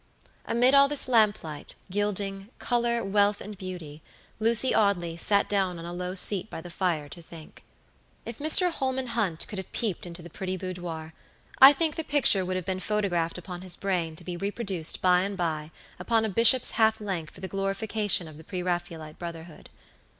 Amid 0.47 0.73
all 0.73 0.87
this 0.87 1.07
lamplight, 1.07 1.75
gilding, 1.91 2.49
color, 2.57 3.03
wealth, 3.03 3.39
and 3.39 3.55
beauty, 3.55 4.01
Lucy 4.39 4.73
Audley 4.73 5.15
sat 5.15 5.47
down 5.47 5.77
on 5.77 5.85
a 5.85 5.93
low 5.93 6.15
seat 6.15 6.49
by 6.49 6.59
the 6.59 6.71
fire 6.71 7.07
to 7.09 7.21
think. 7.21 7.63
If 8.25 8.39
Mr. 8.39 8.71
Holman 8.71 9.05
Hunt 9.13 9.45
could 9.47 9.59
have 9.59 9.71
peeped 9.71 10.07
into 10.07 10.23
the 10.23 10.29
pretty 10.31 10.57
boudoir, 10.57 11.13
I 11.59 11.71
think 11.71 11.97
the 11.97 12.03
picture 12.03 12.43
would 12.43 12.55
have 12.55 12.65
been 12.65 12.79
photographed 12.79 13.37
upon 13.37 13.61
his 13.61 13.75
brain 13.75 14.15
to 14.15 14.23
be 14.23 14.35
reproduced 14.35 15.03
by 15.03 15.21
and 15.21 15.37
by 15.37 15.69
upon 15.99 16.25
a 16.25 16.29
bishop's 16.29 16.71
half 16.71 16.99
length 16.99 17.35
for 17.35 17.41
the 17.41 17.47
glorification 17.47 18.27
of 18.27 18.37
the 18.37 18.43
pre 18.43 18.63
Raphaelite 18.63 19.19
brotherhood. 19.19 19.69